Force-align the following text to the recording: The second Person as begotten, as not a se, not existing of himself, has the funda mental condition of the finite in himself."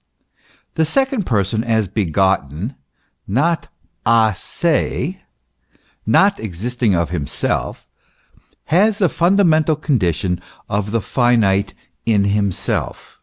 The 0.73 0.85
second 0.87 1.27
Person 1.27 1.63
as 1.63 1.87
begotten, 1.87 2.71
as 2.71 2.73
not 3.27 3.67
a 4.03 4.33
se, 4.35 5.21
not 6.07 6.39
existing 6.39 6.95
of 6.95 7.11
himself, 7.11 7.85
has 8.73 8.97
the 8.97 9.09
funda 9.09 9.43
mental 9.43 9.75
condition 9.75 10.41
of 10.67 10.89
the 10.89 11.01
finite 11.01 11.75
in 12.03 12.23
himself." 12.23 13.19